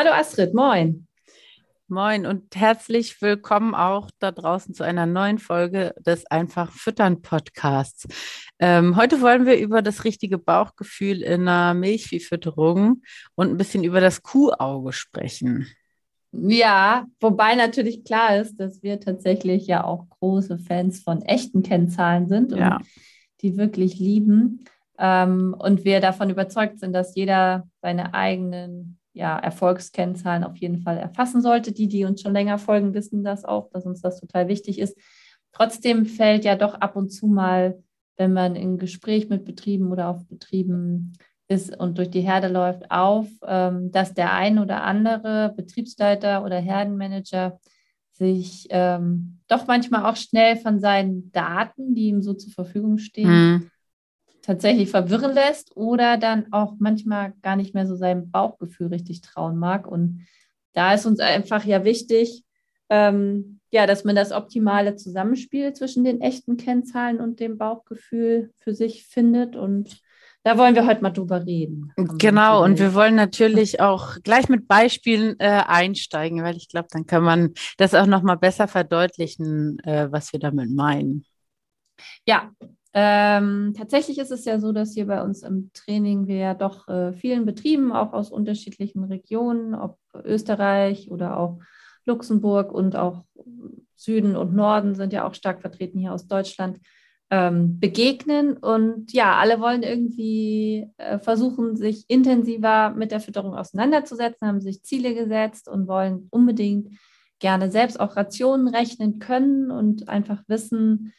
[0.00, 1.08] Hallo Astrid, moin.
[1.88, 8.06] Moin und herzlich willkommen auch da draußen zu einer neuen Folge des Einfach Füttern Podcasts.
[8.60, 13.02] Ähm, heute wollen wir über das richtige Bauchgefühl in der Milchviehfütterung
[13.34, 15.66] und ein bisschen über das Kuhauge sprechen.
[16.30, 22.28] Ja, wobei natürlich klar ist, dass wir tatsächlich ja auch große Fans von echten Kennzahlen
[22.28, 22.78] sind und ja.
[23.40, 24.64] die wirklich lieben.
[24.96, 30.96] Ähm, und wir davon überzeugt sind, dass jeder seine eigenen ja, Erfolgskennzahlen auf jeden Fall
[30.96, 31.72] erfassen sollte.
[31.72, 34.96] Die, die uns schon länger folgen, wissen das auch, dass uns das total wichtig ist.
[35.52, 37.82] Trotzdem fällt ja doch ab und zu mal,
[38.16, 41.14] wenn man in Gespräch mit Betrieben oder auf Betrieben
[41.48, 46.58] ist und durch die Herde läuft, auf, ähm, dass der ein oder andere Betriebsleiter oder
[46.60, 47.58] Herdenmanager
[48.12, 53.30] sich ähm, doch manchmal auch schnell von seinen Daten, die ihm so zur Verfügung stehen,
[53.30, 53.70] mhm
[54.48, 59.58] tatsächlich verwirren lässt oder dann auch manchmal gar nicht mehr so seinem Bauchgefühl richtig trauen
[59.58, 59.86] mag.
[59.86, 60.26] Und
[60.72, 62.44] da ist uns einfach ja wichtig,
[62.88, 68.72] ähm, ja, dass man das optimale Zusammenspiel zwischen den echten Kennzahlen und dem Bauchgefühl für
[68.72, 69.54] sich findet.
[69.54, 70.00] Und
[70.44, 71.92] da wollen wir heute mal drüber reden.
[72.16, 77.04] Genau, und wir wollen natürlich auch gleich mit Beispielen äh, einsteigen, weil ich glaube, dann
[77.04, 81.26] kann man das auch noch mal besser verdeutlichen, äh, was wir damit meinen.
[82.24, 82.50] Ja,
[82.94, 86.88] ähm, tatsächlich ist es ja so, dass hier bei uns im Training wir ja doch
[86.88, 91.60] äh, vielen Betrieben, auch aus unterschiedlichen Regionen, ob Österreich oder auch
[92.04, 93.24] Luxemburg und auch
[93.96, 96.78] Süden und Norden sind ja auch stark vertreten hier aus Deutschland,
[97.30, 98.56] ähm, begegnen.
[98.56, 104.82] Und ja, alle wollen irgendwie äh, versuchen, sich intensiver mit der Fütterung auseinanderzusetzen, haben sich
[104.82, 106.98] Ziele gesetzt und wollen unbedingt
[107.38, 111.12] gerne selbst auch Rationen rechnen können und einfach wissen,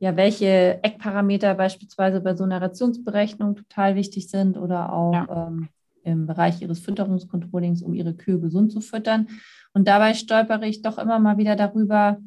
[0.00, 5.46] ja, welche Eckparameter beispielsweise bei so einer Rationsberechnung total wichtig sind oder auch ja.
[5.48, 5.68] ähm,
[6.02, 9.28] im Bereich ihres Fütterungskontrollings, um ihre Kühe gesund zu füttern.
[9.74, 12.18] Und dabei stolpere ich doch immer mal wieder darüber,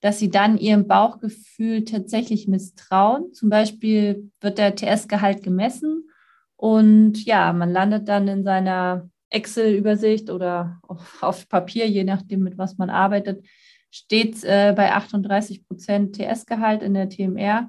[0.00, 3.32] dass sie dann ihrem Bauchgefühl tatsächlich misstrauen.
[3.32, 6.10] Zum Beispiel wird der TS-Gehalt gemessen
[6.56, 10.80] und ja, man landet dann in seiner Excel-Übersicht oder
[11.20, 13.44] auf Papier, je nachdem, mit was man arbeitet,
[13.94, 17.68] steht äh, bei 38 Prozent TS-Gehalt in der TMR.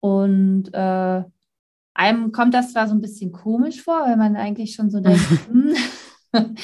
[0.00, 1.22] Und äh,
[1.94, 5.20] einem kommt das zwar so ein bisschen komisch vor, weil man eigentlich schon so denkt,
[5.46, 5.74] hm,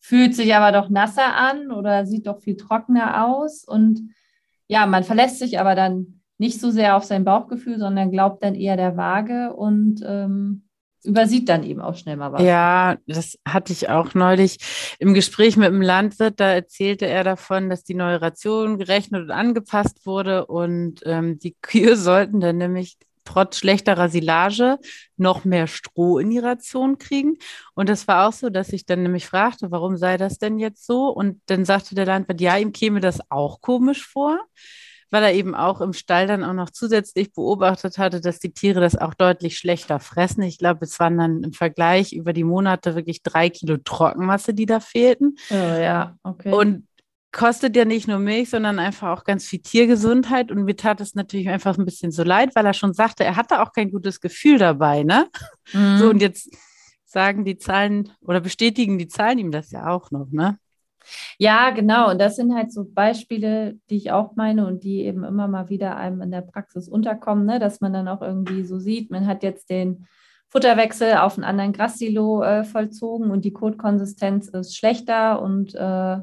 [0.00, 3.62] fühlt sich aber doch nasser an oder sieht doch viel trockener aus.
[3.62, 4.00] Und
[4.66, 8.56] ja, man verlässt sich aber dann nicht so sehr auf sein Bauchgefühl, sondern glaubt dann
[8.56, 10.67] eher der Waage und ähm,
[11.08, 12.42] übersieht dann eben auch schnell mal was.
[12.42, 14.58] Ja, das hatte ich auch neulich
[14.98, 16.38] im Gespräch mit dem Landwirt.
[16.38, 21.56] Da erzählte er davon, dass die neue Ration gerechnet und angepasst wurde und ähm, die
[21.60, 24.78] Kühe sollten dann nämlich trotz schlechterer Silage
[25.18, 27.36] noch mehr Stroh in die Ration kriegen.
[27.74, 30.86] Und das war auch so, dass ich dann nämlich fragte, warum sei das denn jetzt
[30.86, 31.08] so?
[31.08, 34.40] Und dann sagte der Landwirt, ja, ihm käme das auch komisch vor
[35.10, 38.80] weil er eben auch im Stall dann auch noch zusätzlich beobachtet hatte, dass die Tiere
[38.80, 40.42] das auch deutlich schlechter fressen.
[40.42, 44.66] Ich glaube, es waren dann im Vergleich über die Monate wirklich drei Kilo Trockenmasse, die
[44.66, 45.36] da fehlten.
[45.50, 46.52] Oh, ja, okay.
[46.52, 46.86] Und
[47.32, 50.50] kostet ja nicht nur Milch, sondern einfach auch ganz viel Tiergesundheit.
[50.50, 53.36] Und mir tat es natürlich einfach ein bisschen so leid, weil er schon sagte, er
[53.36, 55.28] hatte auch kein gutes Gefühl dabei, ne?
[55.72, 55.98] Mhm.
[55.98, 56.50] So, und jetzt
[57.04, 60.58] sagen die Zahlen oder bestätigen die Zahlen ihm das ja auch noch, ne?
[61.38, 62.10] Ja, genau.
[62.10, 65.68] Und das sind halt so Beispiele, die ich auch meine und die eben immer mal
[65.68, 67.58] wieder einem in der Praxis unterkommen, ne?
[67.58, 70.06] dass man dann auch irgendwie so sieht, man hat jetzt den
[70.50, 76.16] Futterwechsel auf einen anderen Grassilo äh, vollzogen und die Kotkonsistenz ist schlechter und äh,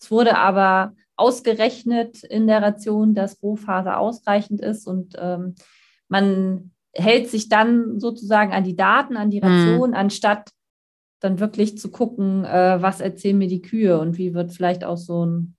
[0.00, 5.54] es wurde aber ausgerechnet in der Ration, dass Rohfaser ausreichend ist und ähm,
[6.08, 9.46] man hält sich dann sozusagen an die Daten, an die mhm.
[9.46, 9.96] Ration, mhm.
[9.96, 10.50] anstatt
[11.20, 14.96] dann wirklich zu gucken, äh, was erzählen mir die Kühe und wie wird vielleicht auch
[14.96, 15.56] so ein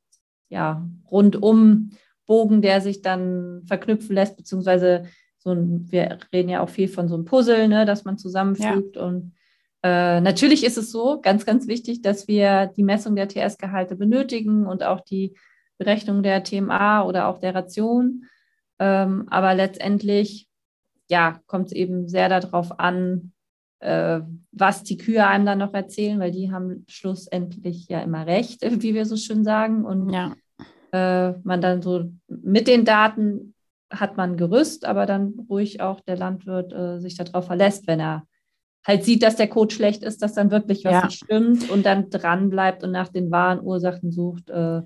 [0.49, 1.91] ja, rundum
[2.25, 5.05] Bogen, der sich dann verknüpfen lässt, beziehungsweise
[5.37, 8.95] so ein, wir reden ja auch viel von so einem Puzzle, ne, dass man zusammenfügt.
[8.95, 9.03] Ja.
[9.03, 9.33] Und
[9.83, 14.65] äh, natürlich ist es so, ganz, ganz wichtig, dass wir die Messung der TS-Gehalte benötigen
[14.65, 15.35] und auch die
[15.77, 18.25] Berechnung der TMA oder auch der Ration.
[18.79, 20.47] Ähm, aber letztendlich,
[21.09, 23.31] ja, kommt es eben sehr darauf an,
[23.79, 24.21] äh,
[24.51, 28.93] was die Kühe einem dann noch erzählen, weil die haben schlussendlich ja immer recht, wie
[28.93, 29.85] wir so schön sagen.
[29.85, 30.35] Und ja.
[30.91, 33.53] äh, man dann so mit den Daten
[33.89, 38.23] hat man Gerüst, aber dann ruhig auch der Landwirt äh, sich darauf verlässt, wenn er
[38.85, 41.05] halt sieht, dass der Code schlecht ist, dass dann wirklich was ja.
[41.05, 44.49] nicht stimmt und dann dran bleibt und nach den wahren Ursachen sucht.
[44.49, 44.81] Äh,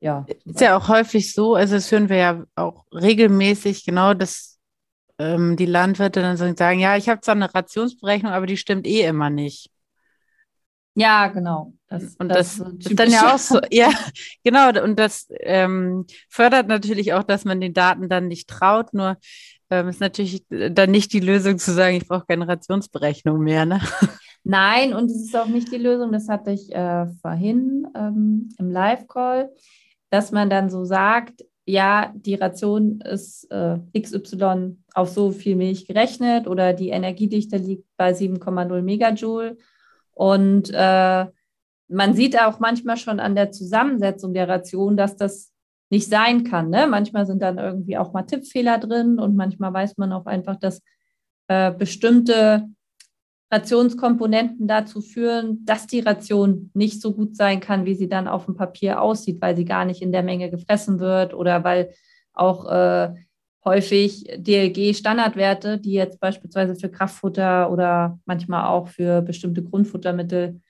[0.00, 0.26] ja.
[0.44, 4.53] Ist ja auch häufig so, also das hören wir ja auch regelmäßig, genau, dass
[5.18, 9.02] ähm, die Landwirte dann sagen, ja, ich habe zwar eine Rationsberechnung, aber die stimmt eh
[9.02, 9.70] immer nicht.
[10.96, 11.74] Ja, genau.
[11.88, 13.90] Das, und das, das ist dann ja auch so, ja,
[14.44, 14.68] genau.
[14.82, 18.94] Und das ähm, fördert natürlich auch, dass man den Daten dann nicht traut.
[18.94, 19.16] Nur
[19.70, 23.66] ähm, ist natürlich dann nicht die Lösung zu sagen, ich brauche Generationsberechnung mehr.
[23.66, 23.80] Ne?
[24.44, 26.12] Nein, und es ist auch nicht die Lösung.
[26.12, 29.50] Das hatte ich äh, vorhin ähm, im Live-Call,
[30.10, 35.86] dass man dann so sagt, ja, die Ration ist äh, XY auf so viel Milch
[35.86, 39.56] gerechnet oder die Energiedichte liegt bei 7,0 Megajoule.
[40.12, 41.26] Und äh,
[41.88, 45.52] man sieht auch manchmal schon an der Zusammensetzung der Ration, dass das
[45.90, 46.70] nicht sein kann.
[46.70, 46.86] Ne?
[46.86, 50.82] Manchmal sind dann irgendwie auch mal Tippfehler drin und manchmal weiß man auch einfach, dass
[51.48, 52.68] äh, bestimmte
[53.50, 58.46] Rationskomponenten dazu führen, dass die Ration nicht so gut sein kann, wie sie dann auf
[58.46, 61.90] dem Papier aussieht, weil sie gar nicht in der Menge gefressen wird oder weil
[62.32, 63.14] auch äh,
[63.64, 70.60] häufig DLG-Standardwerte, die jetzt beispielsweise für Kraftfutter oder manchmal auch für bestimmte Grundfuttermittel,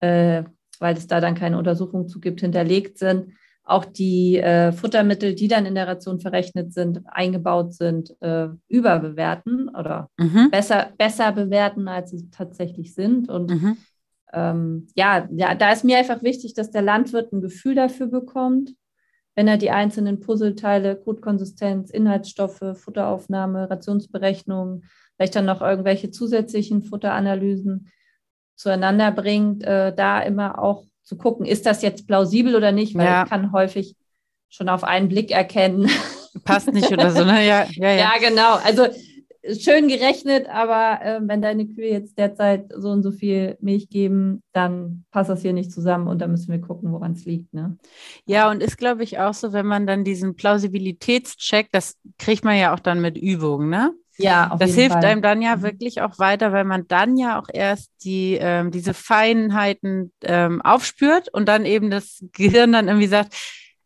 [0.00, 0.44] äh,
[0.78, 3.32] weil es da dann keine Untersuchung zu gibt, hinterlegt sind,
[3.64, 9.70] auch die äh, Futtermittel, die dann in der Ration verrechnet sind, eingebaut sind, äh, überbewerten
[9.70, 10.50] oder mhm.
[10.50, 13.30] besser, besser bewerten, als sie tatsächlich sind.
[13.30, 13.76] Und mhm.
[14.34, 18.74] ähm, ja, ja, da ist mir einfach wichtig, dass der Landwirt ein Gefühl dafür bekommt,
[19.34, 24.82] wenn er die einzelnen Puzzleteile, Kotkonsistenz, Inhaltsstoffe, Futteraufnahme, Rationsberechnung,
[25.16, 27.90] vielleicht dann noch irgendwelche zusätzlichen Futteranalysen
[28.56, 33.06] zueinander bringt, äh, da immer auch zu gucken, ist das jetzt plausibel oder nicht, weil
[33.06, 33.24] ja.
[33.24, 33.94] ich kann häufig
[34.48, 35.88] schon auf einen Blick erkennen.
[36.44, 37.46] Passt nicht oder so, ne?
[37.46, 37.94] Ja, ja, ja.
[37.94, 38.54] ja genau.
[38.64, 38.88] Also
[39.58, 44.42] schön gerechnet, aber äh, wenn deine Kühe jetzt derzeit so und so viel Milch geben,
[44.52, 47.52] dann passt das hier nicht zusammen und da müssen wir gucken, woran es liegt.
[47.52, 47.76] Ne?
[48.26, 52.56] Ja, und ist, glaube ich, auch so, wenn man dann diesen Plausibilitätscheck, das kriegt man
[52.56, 53.92] ja auch dann mit Übungen, ne?
[54.16, 55.04] Ja, das hilft Fall.
[55.04, 55.62] einem dann ja mhm.
[55.62, 61.28] wirklich auch weiter, weil man dann ja auch erst die ähm, diese Feinheiten ähm, aufspürt
[61.32, 63.34] und dann eben das Gehirn dann irgendwie sagt,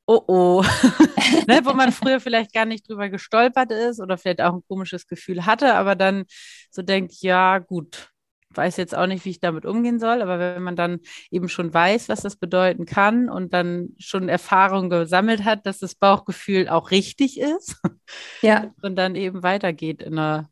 [0.07, 0.63] oh oh,
[1.47, 5.07] ne, wo man früher vielleicht gar nicht drüber gestolpert ist oder vielleicht auch ein komisches
[5.07, 6.25] Gefühl hatte, aber dann
[6.71, 8.11] so denkt, ja gut,
[8.59, 11.01] weiß jetzt auch nicht, wie ich damit umgehen soll, aber wenn man dann
[11.31, 15.95] eben schon weiß, was das bedeuten kann und dann schon Erfahrung gesammelt hat, dass das
[15.95, 17.81] Bauchgefühl auch richtig ist
[18.43, 18.75] ja.
[18.83, 20.51] und dann eben weitergeht in der,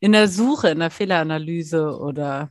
[0.00, 2.50] in der Suche, in der Fehleranalyse oder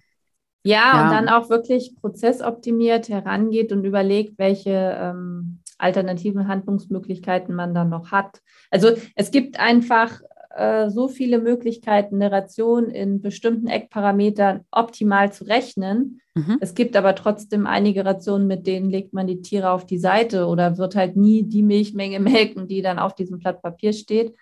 [0.64, 7.76] ja, ja, und dann auch wirklich prozessoptimiert herangeht und überlegt, welche ähm, alternativen Handlungsmöglichkeiten man
[7.76, 8.42] dann noch hat.
[8.72, 10.22] Also es gibt einfach
[10.56, 16.22] äh, so viele Möglichkeiten, eine Ration in bestimmten Eckparametern optimal zu rechnen.
[16.34, 16.58] Mhm.
[16.62, 20.48] Es gibt aber trotzdem einige Rationen, mit denen legt man die Tiere auf die Seite
[20.48, 24.34] oder wird halt nie die Milchmenge melken, die dann auf diesem Blatt Papier steht.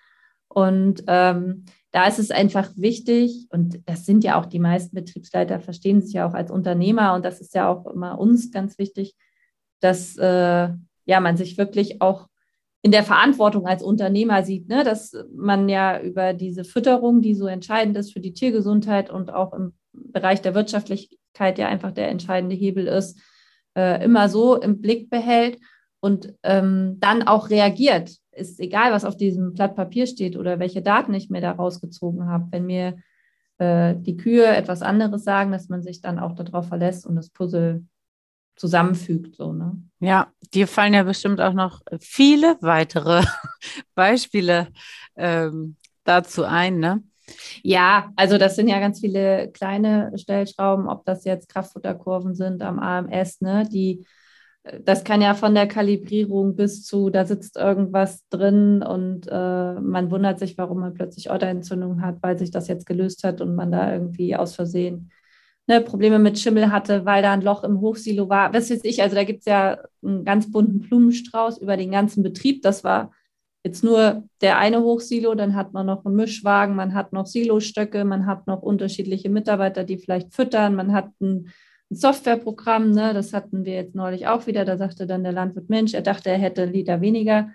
[0.48, 5.60] Und ähm, da ist es einfach wichtig, und das sind ja auch die meisten Betriebsleiter,
[5.60, 9.16] verstehen sich ja auch als Unternehmer, und das ist ja auch immer uns ganz wichtig,
[9.80, 10.68] dass äh,
[11.06, 12.28] ja, man sich wirklich auch
[12.84, 14.84] in der Verantwortung als Unternehmer sieht, ne?
[14.84, 19.54] dass man ja über diese Fütterung, die so entscheidend ist für die Tiergesundheit und auch
[19.54, 23.18] im Bereich der Wirtschaftlichkeit ja einfach der entscheidende Hebel ist,
[23.74, 25.58] äh, immer so im Blick behält
[26.00, 28.18] und ähm, dann auch reagiert.
[28.32, 32.26] Ist egal, was auf diesem Blatt Papier steht oder welche Daten ich mir da rausgezogen
[32.26, 32.48] habe.
[32.50, 32.98] Wenn mir
[33.56, 37.30] äh, die Kühe etwas anderes sagen, dass man sich dann auch darauf verlässt und das
[37.30, 37.86] Puzzle
[38.56, 39.36] zusammenfügt.
[39.36, 39.76] So, ne?
[40.00, 43.24] Ja, dir fallen ja bestimmt auch noch viele weitere
[43.94, 44.68] Beispiele
[45.16, 47.02] ähm, dazu ein, ne?
[47.62, 52.78] Ja, also das sind ja ganz viele kleine Stellschrauben, ob das jetzt Kraftfutterkurven sind am
[52.78, 53.66] AMS, ne?
[53.70, 54.04] Die,
[54.64, 59.74] äh, das kann ja von der Kalibrierung bis zu, da sitzt irgendwas drin und äh,
[59.80, 63.54] man wundert sich, warum man plötzlich Otterentzündung hat, weil sich das jetzt gelöst hat und
[63.54, 65.10] man da irgendwie aus Versehen
[65.66, 68.52] ne, Probleme mit Schimmel hatte, weil da ein Loch im Hochsilo war.
[68.52, 72.22] Was weiß ich, also da gibt es ja einen ganz bunten Blumenstrauß über den ganzen
[72.22, 72.62] Betrieb.
[72.62, 73.12] Das war
[73.64, 78.04] jetzt nur der eine Hochsilo, dann hat man noch einen Mischwagen, man hat noch Silostöcke,
[78.04, 81.50] man hat noch unterschiedliche Mitarbeiter, die vielleicht füttern, man hat ein,
[81.90, 85.70] ein Softwareprogramm, ne, das hatten wir jetzt neulich auch wieder, da sagte dann der Landwirt,
[85.70, 87.50] Mensch, er dachte, er hätte einen Liter weniger.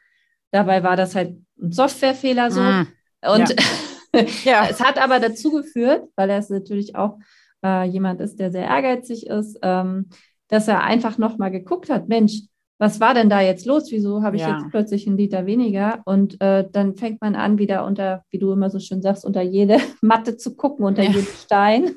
[0.52, 2.62] Dabei war das halt ein Softwarefehler so.
[2.62, 2.88] Mm,
[3.32, 4.26] und ja.
[4.46, 4.68] ja.
[4.68, 7.20] es hat aber dazu geführt, weil er es natürlich auch
[7.64, 10.10] äh, jemand ist, der sehr ehrgeizig ist, ähm,
[10.48, 12.42] dass er einfach nochmal geguckt hat, Mensch,
[12.80, 13.92] was war denn da jetzt los?
[13.92, 14.58] Wieso habe ich ja.
[14.58, 16.02] jetzt plötzlich einen Liter weniger?
[16.06, 19.42] Und äh, dann fängt man an, wieder unter, wie du immer so schön sagst, unter
[19.42, 21.12] jede Matte zu gucken, unter ja.
[21.12, 21.92] jeden Stein.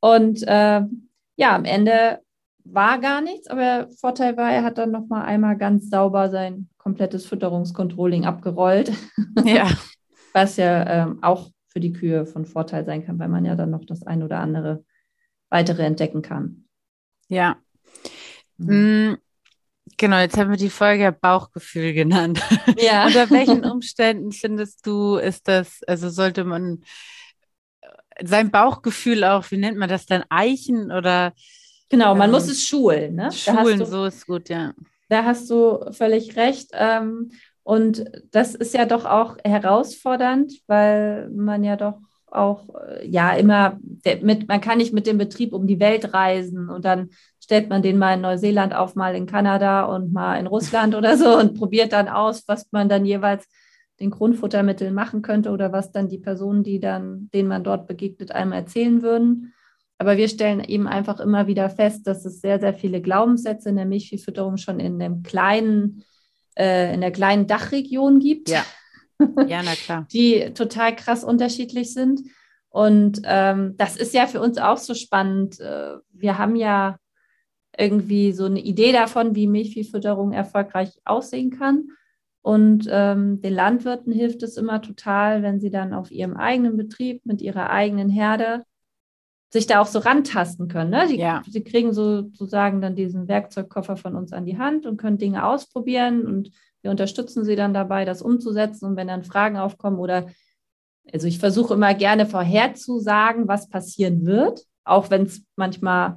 [0.00, 0.82] Und äh,
[1.36, 2.20] ja, am Ende
[2.64, 6.68] war gar nichts, aber der Vorteil war, er hat dann nochmal einmal ganz sauber sein
[6.78, 8.92] komplettes Fütterungskontrolling abgerollt.
[9.44, 9.68] Ja.
[10.32, 13.70] Was ja ähm, auch für die Kühe von Vorteil sein kann, weil man ja dann
[13.70, 14.84] noch das ein oder andere
[15.48, 16.64] weitere entdecken kann.
[17.28, 17.56] Ja.
[18.58, 19.18] Mhm.
[19.96, 22.40] Genau, jetzt haben wir die Folge Bauchgefühl genannt.
[22.78, 23.06] Ja.
[23.06, 26.82] Unter welchen Umständen findest du, ist das, also sollte man
[28.22, 31.32] sein Bauchgefühl auch, wie nennt man das dann, Eichen oder?
[31.88, 33.14] Genau, man ähm, muss es schulen.
[33.14, 33.32] Ne?
[33.32, 34.74] Schulen, du, so ist gut, ja.
[35.08, 36.70] Da hast du völlig recht.
[36.72, 41.98] Ähm, und das ist ja doch auch herausfordernd, weil man ja doch
[42.30, 43.78] auch, äh, ja, immer
[44.22, 47.10] mit, man kann nicht mit dem Betrieb um die Welt reisen und dann
[47.42, 51.16] stellt man den mal in Neuseeland auf, mal in Kanada und mal in Russland oder
[51.16, 53.46] so und probiert dann aus, was man dann jeweils
[53.98, 58.32] den Grundfuttermitteln machen könnte oder was dann die Personen, die dann, denen man dort begegnet,
[58.32, 59.52] einem erzählen würden.
[59.98, 63.76] Aber wir stellen eben einfach immer wieder fest, dass es sehr, sehr viele Glaubenssätze in
[63.76, 66.04] der Milchviehfütterung schon in dem kleinen
[66.58, 68.48] äh, in der kleinen Dachregion gibt.
[68.48, 68.64] Ja.
[69.46, 70.06] Ja, na klar.
[70.12, 72.22] die total krass unterschiedlich sind.
[72.70, 75.60] Und ähm, das ist ja für uns auch so spannend.
[75.60, 76.98] Äh, wir haben ja
[77.76, 81.88] irgendwie so eine Idee davon, wie Milchviehfütterung erfolgreich aussehen kann.
[82.42, 87.26] Und ähm, den Landwirten hilft es immer total, wenn sie dann auf ihrem eigenen Betrieb
[87.26, 88.64] mit ihrer eigenen Herde
[89.52, 90.90] sich da auch so rantasten können.
[90.90, 91.08] Ne?
[91.08, 91.42] Die, ja.
[91.48, 96.26] Sie kriegen sozusagen dann diesen Werkzeugkoffer von uns an die Hand und können Dinge ausprobieren
[96.26, 96.50] und
[96.82, 98.86] wir unterstützen sie dann dabei, das umzusetzen.
[98.86, 100.26] Und wenn dann Fragen aufkommen oder,
[101.12, 106.16] also ich versuche immer gerne vorherzusagen, was passieren wird, auch wenn es manchmal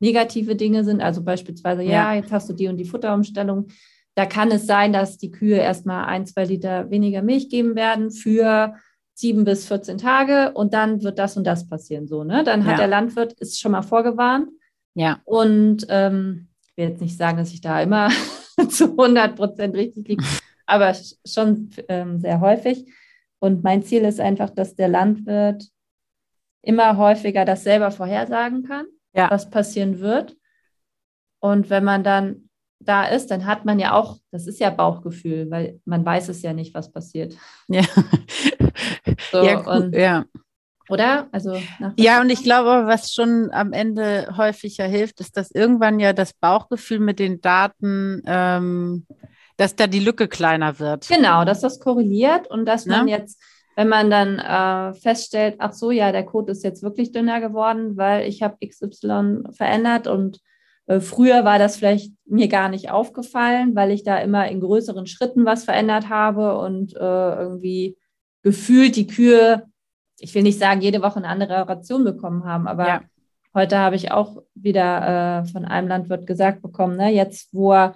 [0.00, 1.00] negative Dinge sind.
[1.00, 2.12] Also beispielsweise, ja.
[2.12, 3.68] ja, jetzt hast du die und die Futterumstellung.
[4.16, 8.10] Da kann es sein, dass die Kühe erstmal ein, zwei Liter weniger Milch geben werden
[8.10, 8.74] für
[9.14, 12.08] sieben bis 14 Tage und dann wird das und das passieren.
[12.08, 12.42] So, ne?
[12.44, 12.78] Dann hat ja.
[12.78, 14.48] der Landwirt ist schon mal vorgewarnt.
[14.94, 15.20] Ja.
[15.24, 18.10] Und ähm, ich will jetzt nicht sagen, dass ich da immer
[18.68, 20.24] zu 100 Prozent richtig liege,
[20.66, 20.94] aber
[21.24, 22.92] schon ähm, sehr häufig.
[23.38, 25.68] Und mein Ziel ist einfach, dass der Landwirt
[26.62, 29.30] immer häufiger das selber vorhersagen kann, ja.
[29.30, 30.36] was passieren wird.
[31.40, 32.43] Und wenn man dann
[32.84, 36.42] da ist, dann hat man ja auch, das ist ja Bauchgefühl, weil man weiß es
[36.42, 37.34] ja nicht, was passiert.
[37.68, 37.82] Ja.
[39.30, 40.24] So, ja, und, ja.
[40.88, 41.28] Oder?
[41.32, 41.56] Also
[41.96, 46.34] ja, und ich glaube, was schon am Ende häufiger hilft, ist, dass irgendwann ja das
[46.34, 49.06] Bauchgefühl mit den Daten, ähm,
[49.56, 51.08] dass da die Lücke kleiner wird.
[51.08, 53.18] Genau, dass das korreliert und dass man ja?
[53.18, 53.40] jetzt,
[53.76, 57.96] wenn man dann äh, feststellt, ach so, ja, der Code ist jetzt wirklich dünner geworden,
[57.96, 60.40] weil ich habe XY verändert und
[60.86, 65.44] früher war das vielleicht mir gar nicht aufgefallen, weil ich da immer in größeren Schritten
[65.44, 67.96] was verändert habe und äh, irgendwie
[68.42, 69.64] gefühlt die Kühe,
[70.18, 73.00] ich will nicht sagen, jede Woche eine andere Ration bekommen haben, aber ja.
[73.54, 77.94] heute habe ich auch wieder äh, von einem Landwirt gesagt bekommen, ne, jetzt wo er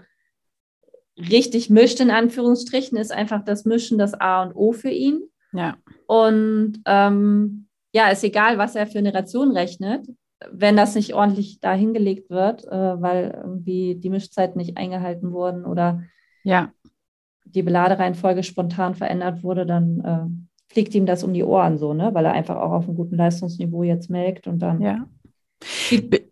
[1.18, 5.23] richtig mischt, in Anführungsstrichen, ist einfach das Mischen das A und O für ihn.
[5.52, 5.76] Ja.
[6.07, 10.07] Und ähm, ja, ist egal, was er für eine Ration rechnet
[10.50, 12.71] wenn das nicht ordentlich da hingelegt wird, äh,
[13.02, 16.02] weil irgendwie die Mischzeiten nicht eingehalten wurden oder
[16.45, 16.73] ja.
[17.45, 22.11] die Beladereihenfolge spontan verändert wurde, dann äh, fliegt ihm das um die Ohren so, ne?
[22.14, 25.07] weil er einfach auch auf einem guten Leistungsniveau jetzt melkt und dann ja.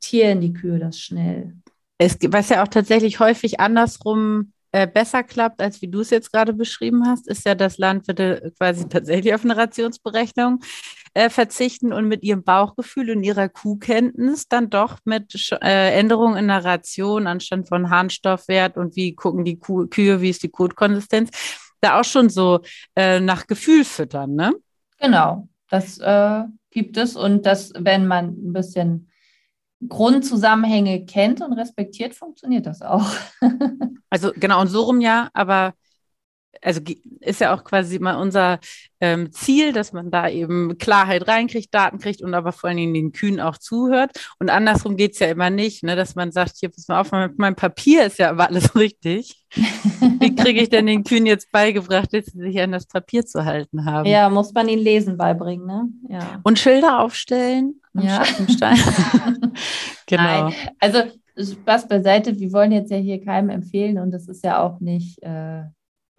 [0.01, 1.55] tieren die Kühe das schnell.
[1.99, 6.31] Es, was ja auch tatsächlich häufig andersrum äh, besser klappt, als wie du es jetzt
[6.31, 10.61] gerade beschrieben hast, ist ja, dass Landwirte quasi tatsächlich auf eine Rationsberechnung
[11.17, 16.49] äh, verzichten und mit ihrem Bauchgefühl und ihrer Kuhkenntnis dann doch mit äh, Änderungen in
[16.49, 21.31] der Ration anstatt von Harnstoffwert und wie gucken die Kuh Kühe, wie ist die Kotkonsistenz,
[21.81, 22.61] da auch schon so
[22.95, 24.53] äh, nach Gefühl füttern, ne?
[24.99, 29.11] Genau, das äh, gibt es und das, wenn man ein bisschen
[29.89, 33.11] Grundzusammenhänge kennt und respektiert, funktioniert das auch.
[34.11, 35.73] also genau, und so rum ja, aber
[36.63, 36.81] also
[37.21, 38.59] ist ja auch quasi mal unser
[39.01, 42.95] ähm, Ziel, dass man da eben Klarheit reinkriegt, Daten kriegt und aber vor allen Dingen
[42.95, 44.13] den Kühen auch zuhört.
[44.39, 47.13] Und andersrum geht es ja immer nicht, ne, dass man sagt, hier, pass mal auf,
[47.13, 49.45] mein, mein Papier ist ja aber alles richtig.
[50.19, 53.45] Wie kriege ich denn den Kühen jetzt beigebracht, dass sie sich an das Papier zu
[53.45, 54.07] halten haben?
[54.07, 55.89] Ja, muss man ihnen Lesen beibringen, ne?
[56.09, 56.41] Ja.
[56.43, 58.23] Und Schilder aufstellen Ja.
[60.09, 60.23] Genau.
[60.23, 61.03] Nein, also
[61.39, 65.23] Spaß beiseite, wir wollen jetzt ja hier keinem empfehlen und das ist ja auch nicht
[65.23, 65.65] äh,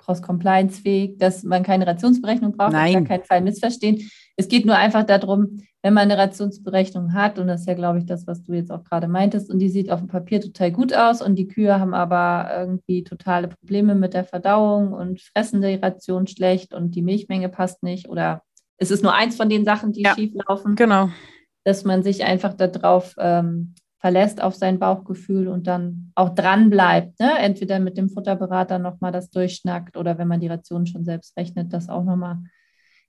[0.08, 2.94] cross-compliance-fähig, dass man keine Rationsberechnung braucht, auf Nein.
[2.94, 4.10] gar keinen Fall missverstehen.
[4.38, 8.00] Es geht nur einfach darum, wenn man eine Rationsberechnung hat, und das ist ja, glaube
[8.00, 10.72] ich, das, was du jetzt auch gerade meintest, und die sieht auf dem Papier total
[10.72, 15.62] gut aus und die Kühe haben aber irgendwie totale Probleme mit der Verdauung und fressen
[15.62, 18.42] die Ration schlecht und die Milchmenge passt nicht oder
[18.78, 20.14] es ist nur eins von den Sachen, die Ja.
[20.16, 21.10] schief laufen Genau.
[21.64, 27.20] dass man sich einfach darauf ähm, verlässt, auf sein Bauchgefühl und dann auch dran bleibt.
[27.20, 27.38] Ne?
[27.40, 31.74] Entweder mit dem Futterberater nochmal das durchschnackt oder wenn man die Ration schon selbst rechnet,
[31.74, 32.38] das auch nochmal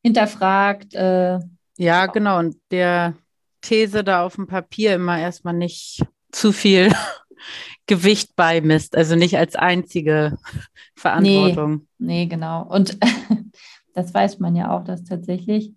[0.02, 0.94] hinterfragt.
[0.94, 1.40] Äh,
[1.76, 2.38] Ja, genau.
[2.38, 3.14] Und der
[3.60, 6.02] These da auf dem Papier immer erstmal nicht
[6.32, 6.90] zu viel
[7.86, 10.36] Gewicht beimisst, also nicht als einzige
[10.94, 11.86] Verantwortung.
[11.98, 12.62] nee, genau.
[12.66, 12.98] Und
[13.94, 15.74] das weiß man ja auch, dass tatsächlich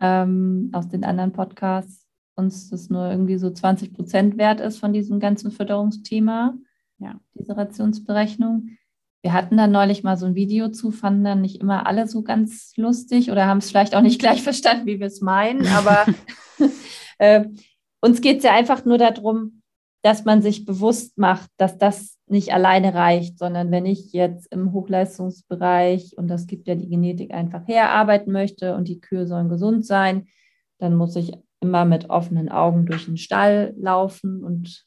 [0.00, 2.01] ähm, aus den anderen Podcasts
[2.34, 6.54] uns das nur irgendwie so 20 Prozent wert ist von diesem ganzen Fütterungsthema,
[6.98, 7.20] Ja.
[7.34, 8.70] diese Rationsberechnung.
[9.22, 12.22] Wir hatten da neulich mal so ein Video zu, fanden dann nicht immer alle so
[12.22, 16.06] ganz lustig oder haben es vielleicht auch nicht gleich verstanden, wie wir es meinen, aber
[17.18, 17.44] äh,
[18.00, 19.62] uns geht es ja einfach nur darum,
[20.02, 24.72] dass man sich bewusst macht, dass das nicht alleine reicht, sondern wenn ich jetzt im
[24.72, 29.48] Hochleistungsbereich, und das gibt ja die Genetik einfach her, arbeiten möchte und die Kühe sollen
[29.48, 30.26] gesund sein,
[30.78, 34.84] dann muss ich immer mit offenen Augen durch den Stall laufen und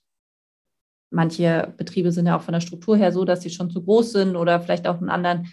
[1.10, 4.12] manche Betriebe sind ja auch von der Struktur her so, dass sie schon zu groß
[4.12, 5.48] sind oder vielleicht auch einen anderen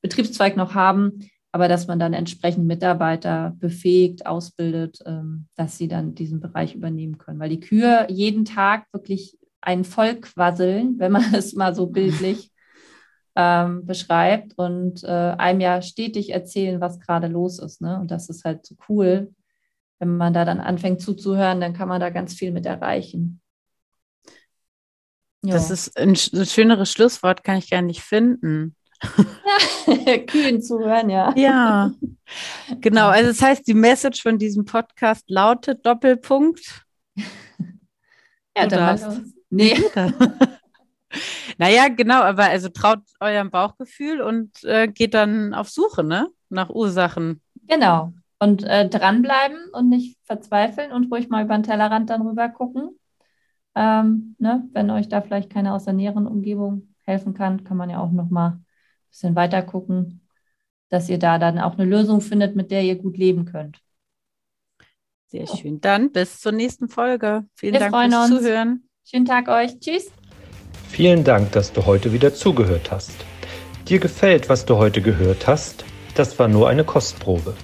[0.00, 6.14] Betriebszweig noch haben, aber dass man dann entsprechend Mitarbeiter befähigt, ausbildet, ähm, dass sie dann
[6.14, 7.38] diesen Bereich übernehmen können.
[7.38, 12.50] Weil die Kühe jeden Tag wirklich einen voll quasseln, wenn man es mal so bildlich
[13.36, 17.80] ähm, beschreibt und äh, einem ja stetig erzählen, was gerade los ist.
[17.80, 17.98] Ne?
[18.00, 19.32] Und das ist halt so cool.
[20.02, 23.40] Wenn man da dann anfängt zuzuhören, dann kann man da ganz viel mit erreichen.
[25.44, 25.54] Ja.
[25.54, 28.74] Das ist ein, ein schöneres Schlusswort, kann ich gar nicht finden.
[30.26, 31.32] Kühen zuhören, ja.
[31.36, 31.92] Ja,
[32.80, 33.10] genau.
[33.10, 36.84] Also das heißt, die Message von diesem Podcast lautet Doppelpunkt.
[38.56, 39.06] Ja, Du darfst.
[39.06, 39.18] los.
[39.50, 39.80] Nee.
[41.58, 46.28] naja, genau, aber also traut eurem Bauchgefühl und äh, geht dann auf Suche, ne?
[46.50, 47.40] Nach Ursachen.
[47.66, 48.12] Genau.
[48.42, 52.98] Und äh, dranbleiben und nicht verzweifeln und ruhig mal über den Tellerrand dann rüber gucken.
[53.76, 54.68] Ähm, ne?
[54.72, 58.10] Wenn euch da vielleicht keiner aus der näheren Umgebung helfen kann, kann man ja auch
[58.10, 58.64] noch mal ein
[59.10, 60.26] bisschen weiter gucken,
[60.88, 63.80] dass ihr da dann auch eine Lösung findet, mit der ihr gut leben könnt.
[65.28, 65.80] Sehr schön.
[65.80, 67.44] Dann bis zur nächsten Folge.
[67.54, 68.40] Vielen Wir Dank freuen fürs uns.
[68.40, 68.88] Zuhören.
[69.04, 69.78] Schönen Tag euch.
[69.78, 70.10] Tschüss.
[70.88, 73.14] Vielen Dank, dass du heute wieder zugehört hast.
[73.88, 75.84] Dir gefällt, was du heute gehört hast?
[76.16, 77.54] Das war nur eine Kostprobe.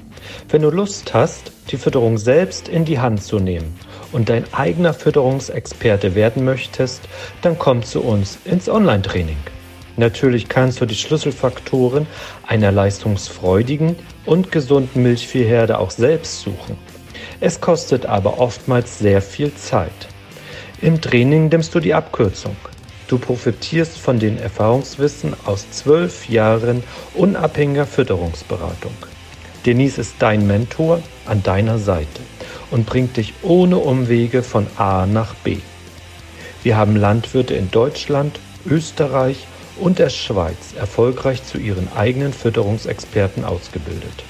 [0.48, 3.78] Wenn du Lust hast, die Fütterung selbst in die Hand zu nehmen
[4.12, 7.02] und dein eigener Fütterungsexperte werden möchtest,
[7.42, 9.38] dann komm zu uns ins Online-Training.
[9.96, 12.06] Natürlich kannst du die Schlüsselfaktoren
[12.46, 16.78] einer leistungsfreudigen und gesunden Milchviehherde auch selbst suchen.
[17.40, 20.08] Es kostet aber oftmals sehr viel Zeit.
[20.80, 22.54] Im Training nimmst du die Abkürzung.
[23.08, 28.94] Du profitierst von den Erfahrungswissen aus zwölf Jahren unabhängiger Fütterungsberatung.
[29.68, 32.22] Denise ist dein Mentor an deiner Seite
[32.70, 35.58] und bringt dich ohne Umwege von A nach B.
[36.62, 44.24] Wir haben Landwirte in Deutschland, Österreich und der Schweiz erfolgreich zu ihren eigenen Fütterungsexperten ausgebildet.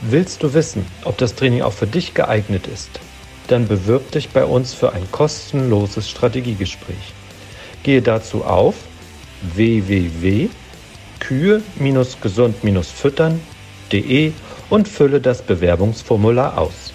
[0.00, 2.90] Willst du wissen, ob das Training auch für dich geeignet ist?
[3.46, 7.14] Dann bewirb dich bei uns für ein kostenloses Strategiegespräch.
[7.84, 8.74] Gehe dazu auf
[13.90, 14.32] www.kühe-gesund-füttern.de
[14.70, 16.89] und fülle das Bewerbungsformular aus.